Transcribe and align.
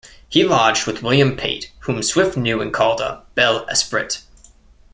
He 0.27 0.43
lodged 0.43 0.87
with 0.87 1.03
William 1.03 1.37
Pate, 1.37 1.71
whom 1.81 2.01
Swift 2.01 2.35
knew 2.35 2.59
and 2.59 2.73
called 2.73 2.99
a 2.99 3.21
"bel 3.35 3.67
esprit". 3.69 4.21